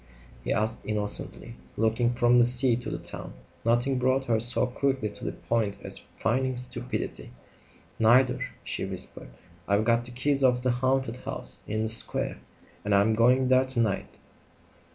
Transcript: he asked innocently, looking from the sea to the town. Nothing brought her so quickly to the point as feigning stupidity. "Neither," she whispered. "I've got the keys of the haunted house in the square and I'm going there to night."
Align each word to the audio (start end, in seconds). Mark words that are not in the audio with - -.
he 0.43 0.51
asked 0.51 0.83
innocently, 0.83 1.53
looking 1.77 2.11
from 2.11 2.39
the 2.39 2.43
sea 2.43 2.75
to 2.75 2.89
the 2.89 2.97
town. 2.97 3.33
Nothing 3.63 3.99
brought 3.99 4.25
her 4.25 4.39
so 4.39 4.65
quickly 4.65 5.09
to 5.09 5.23
the 5.23 5.31
point 5.31 5.77
as 5.83 5.99
feigning 6.17 6.57
stupidity. 6.57 7.29
"Neither," 7.99 8.39
she 8.63 8.83
whispered. 8.83 9.27
"I've 9.67 9.85
got 9.85 10.03
the 10.05 10.09
keys 10.09 10.43
of 10.43 10.63
the 10.63 10.71
haunted 10.71 11.17
house 11.17 11.59
in 11.67 11.83
the 11.83 11.87
square 11.89 12.39
and 12.83 12.95
I'm 12.95 13.13
going 13.13 13.49
there 13.49 13.65
to 13.65 13.79
night." 13.79 14.17